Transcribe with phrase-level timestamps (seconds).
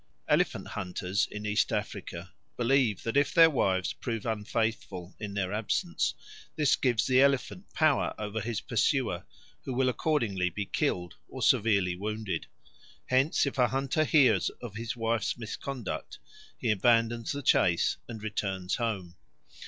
[0.27, 6.15] Elephant hunters in East Africa believe that, if their wives prove unfaithful in their absence,
[6.55, 9.23] this gives the elephant power over his pursuer,
[9.63, 12.47] who will accordingly be killed or severely wounded.
[13.09, 16.17] Hence if a hunter hears of his wife's misconduct,
[16.57, 19.17] he abandons the chase and returns home.